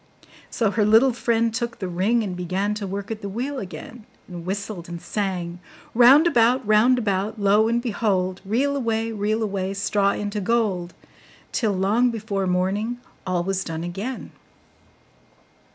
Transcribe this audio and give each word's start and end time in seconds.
So 0.49 0.71
her 0.71 0.83
little 0.83 1.13
friend 1.13 1.53
took 1.53 1.77
the 1.77 1.87
ring, 1.87 2.23
and 2.23 2.35
began 2.35 2.73
to 2.73 2.87
work 2.87 3.11
at 3.11 3.21
the 3.21 3.29
wheel 3.29 3.59
again, 3.59 4.07
and 4.27 4.47
whistled 4.47 4.89
and 4.89 4.99
sang: 4.99 5.59
'Round 5.93 6.25
about, 6.25 6.65
round 6.65 6.97
about, 6.97 7.39
Lo 7.39 7.67
and 7.67 7.79
behold! 7.79 8.41
Reel 8.43 8.75
away, 8.75 9.11
reel 9.11 9.43
away, 9.43 9.75
Straw 9.75 10.13
into 10.13 10.41
gold!' 10.41 10.95
till, 11.51 11.73
long 11.73 12.09
before 12.09 12.47
morning, 12.47 12.97
all 13.27 13.43
was 13.43 13.63
done 13.63 13.83
again. 13.83 14.31